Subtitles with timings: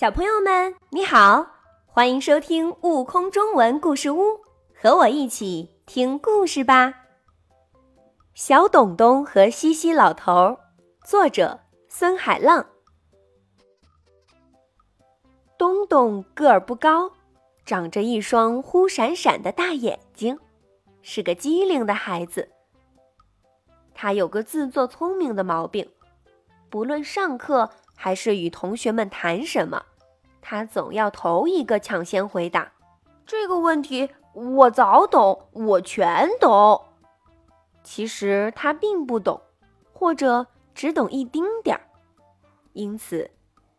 [0.00, 1.46] 小朋友们，你好，
[1.84, 4.22] 欢迎收听《悟空中文故事屋》，
[4.74, 6.94] 和我一起听故事吧。
[8.32, 10.58] 小董董和西西老头，
[11.04, 11.60] 作者
[11.90, 12.64] 孙海浪。
[15.58, 17.12] 东东个儿不高，
[17.66, 20.38] 长着一双忽闪闪的大眼睛，
[21.02, 22.48] 是个机灵的孩子。
[23.92, 25.86] 他有个自作聪明的毛病，
[26.70, 29.84] 不论上课还是与同学们谈什么。
[30.40, 32.72] 他总要头一个抢先回答
[33.26, 34.10] 这个问题。
[34.32, 36.84] 我早懂，我全懂。
[37.82, 39.40] 其实他并不懂，
[39.92, 41.82] 或者只懂一丁点儿。
[42.72, 43.30] 因此，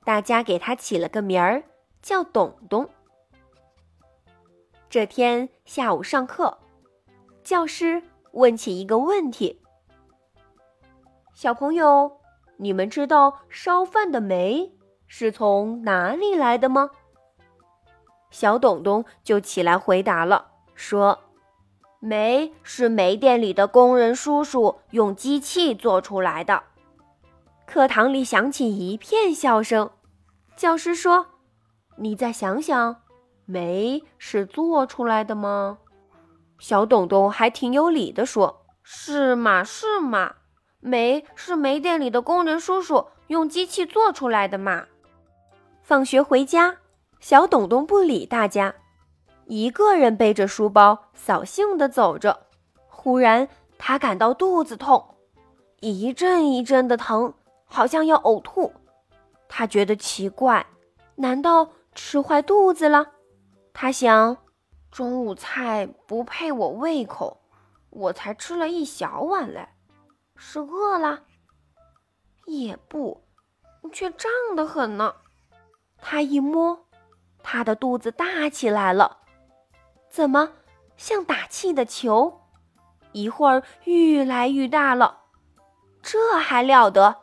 [0.04, 1.64] 大家给他起了个名儿，
[2.02, 2.90] 叫董董。
[4.90, 6.58] 这天下午上课，
[7.46, 9.62] 教师问起一个问题
[11.34, 12.20] ：“小朋友，
[12.58, 14.74] 你们知道烧饭的煤？”
[15.14, 16.90] 是从哪里来的吗？
[18.30, 21.20] 小董董就起来回答了，说
[22.00, 26.64] ：“煤是煤店里的工人叔叔用机器做出来的。”
[27.68, 29.90] 课堂里响起一片笑声。
[30.56, 31.26] 教师说
[32.00, 33.02] ：“你再想想，
[33.46, 35.80] 煤是做出来的吗？”
[36.58, 40.36] 小董董还挺有理的说：“是嘛是嘛，
[40.80, 44.86] 煤是煤店里的工人叔叔用机器做出来的嘛。”
[45.82, 46.78] 放学回家，
[47.20, 48.76] 小董董不理大家，
[49.46, 52.48] 一个人背着书包扫兴地走着。
[52.88, 55.16] 忽然，他感到肚子痛，
[55.80, 57.34] 一阵一阵的疼，
[57.66, 58.72] 好像要呕吐。
[59.50, 60.66] 他觉得奇怪，
[61.16, 63.08] 难道吃坏肚子了？
[63.74, 64.38] 他想，
[64.92, 67.42] 中午菜不配我胃口，
[67.90, 69.68] 我才吃了一小碗嘞，
[70.38, 71.24] 是饿了？
[72.46, 73.24] 也不，
[73.92, 75.16] 却胀得很呢。
[76.02, 76.88] 他一摸，
[77.44, 79.20] 他的肚子大起来了，
[80.10, 80.52] 怎么
[80.98, 82.42] 像打气的球？
[83.14, 85.20] 一会儿愈来愈大了，
[86.02, 87.18] 这还了得？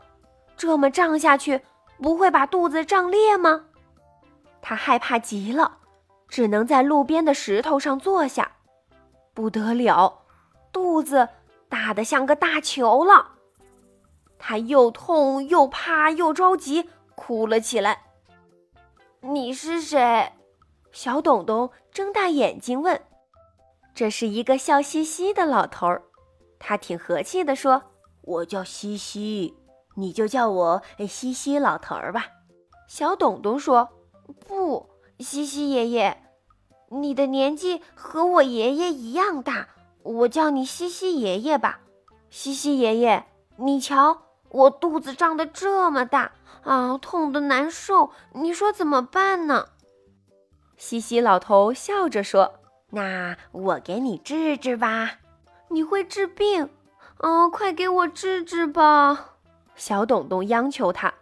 [0.57, 1.63] 这么胀下去，
[2.03, 3.67] 不会把肚子胀裂吗？
[4.61, 5.79] 他害怕极了，
[6.29, 8.53] 只能在路边的石头上坐下。
[9.35, 10.23] 不得了，
[10.73, 11.29] 肚子
[11.69, 13.33] 大得像个大球了。
[14.39, 18.08] 他又痛又怕又着急，哭了起来。
[19.31, 20.33] 你是谁？
[20.91, 22.99] 小董董睁大眼睛问。
[23.95, 26.03] 这是一个笑嘻嘻的老头儿，
[26.59, 27.83] 他挺和气的说
[28.25, 29.55] ：“我叫西西，
[29.97, 32.25] 你就叫我西西老头儿吧。”
[32.89, 33.91] 小董董说
[34.49, 36.23] ：“不，西西爷爷，
[36.89, 39.69] 你的年纪和我爷爷一样大，
[40.05, 41.81] 我叫你西西爷爷吧。
[42.31, 46.33] 西西爷爷，你瞧，我肚子胀得这么大。”
[46.65, 49.69] 啊，痛得难受，你说怎么办呢？
[50.77, 52.55] 西西老头笑着说
[52.91, 55.19] ：“那我给你治治吧。
[55.69, 56.71] 你会治病？
[57.19, 59.35] 哦，快给我治治吧！”
[59.75, 61.13] 小董董央求他。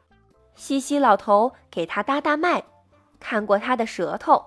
[0.55, 2.65] 西西老头给他搭搭脉，
[3.21, 4.43] 看过他的舌头，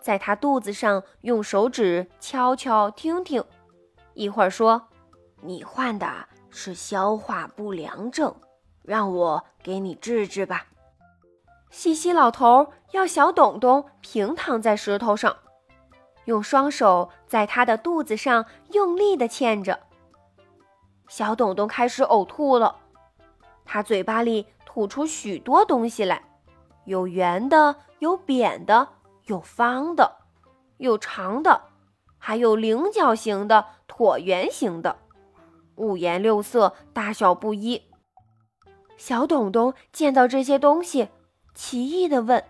[0.00, 3.44] 在他肚子上用手指敲敲听听，
[4.14, 4.88] 一会儿说
[5.40, 6.06] ：“你患的
[6.50, 8.34] 是消化不良症。”
[8.82, 10.66] 让我给你治治吧。
[11.70, 15.36] 西西老头要小董董平躺在石头上，
[16.26, 19.80] 用双手在他的肚子上用力地嵌着。
[21.08, 22.76] 小董董开始呕吐了，
[23.64, 26.22] 他嘴巴里吐出许多东西来，
[26.84, 28.88] 有圆的，有扁的，
[29.24, 30.18] 有方的，
[30.78, 31.62] 有长的，
[32.18, 34.98] 还有菱角形的、椭圆形的，
[35.76, 37.82] 五颜六色，大小不一。
[39.04, 41.08] 小董董见到这些东西，
[41.56, 42.44] 奇异地问：“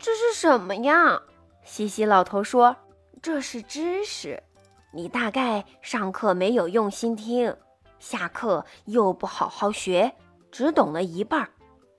[0.00, 1.22] 这是什么呀？”
[1.62, 2.74] 西西老头说
[3.22, 4.42] ：“这是知识，
[4.90, 7.56] 你大概上课没有用心听，
[8.00, 10.12] 下课又不好好学，
[10.50, 11.48] 只懂了一半，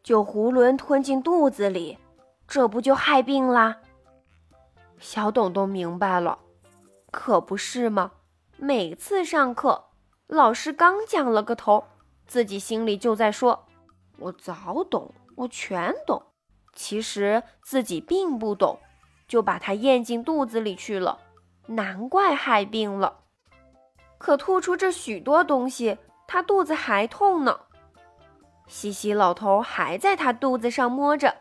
[0.03, 1.97] 就囫囵吞进肚子里，
[2.45, 3.77] 这不就害病啦？”
[4.99, 6.39] 小董董明白了，
[7.09, 8.11] 可不是吗？
[8.57, 9.85] 每次上课，
[10.27, 11.85] 老师刚讲了个头，
[12.27, 13.65] 自己心里就在说。
[14.17, 16.21] 我早懂，我全懂。
[16.73, 18.79] 其实自己并不懂，
[19.27, 21.19] 就把它咽进肚子里去了，
[21.67, 23.19] 难怪害病了。
[24.17, 27.59] 可吐出这许多东西，他肚子还痛呢。
[28.67, 31.35] 西西老头还在他肚子上摸着，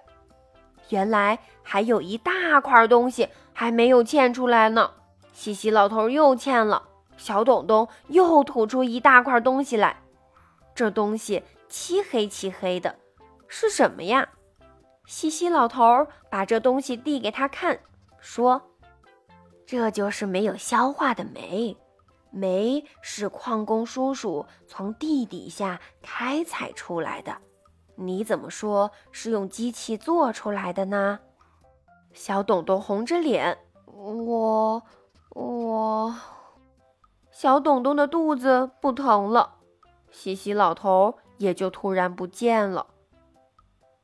[0.89, 4.91] 原来还有一大块东西还没有嵌出来呢。
[5.33, 6.83] 西西老头又嵌了，
[7.17, 10.02] 小董董又吐出一大块东西来，
[10.75, 11.43] 这东西。
[11.69, 12.95] 漆黑漆黑的，
[13.49, 14.29] 是什么呀？
[15.07, 17.81] 西西老头把这东西递给他看，
[18.19, 18.61] 说
[19.65, 21.75] ：“这就是没有消化的煤，
[22.31, 27.35] 煤是矿工叔叔从地底下开采出来的。
[27.95, 31.19] 你怎么说是用机器做出来的呢？”
[32.13, 33.57] 小董董红着脸
[33.89, 34.83] ：“我，
[35.31, 36.15] 我……”
[37.33, 39.55] 小董董的肚子不疼了，
[40.13, 42.87] 西西老头也就突然不见了。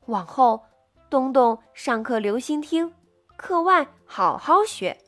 [0.07, 0.65] 往后。
[1.11, 2.93] 东东上课留心听，
[3.39, 4.99] 课外好好学。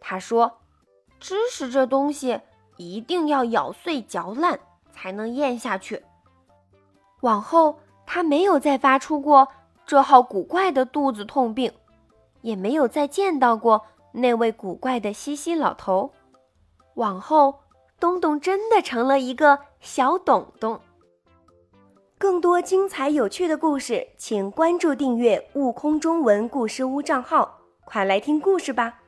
[0.00, 0.60] 他说
[1.20, 2.40] ：“知识这东西
[2.78, 4.58] 一定要咬碎嚼烂
[4.90, 6.02] 才能咽下去。”
[7.20, 9.48] 往后他没有再发出过
[9.84, 11.70] 这号古怪的肚子痛病，
[12.40, 16.10] 也没有再见到过那位古怪的西西老头。
[16.94, 17.60] 往后，
[18.00, 20.80] 东东真的成了一个小董董。
[22.16, 28.99] 更多精彩有趣的故事，请关注订阅“悟空中文故事屋”账号，快来听故事吧。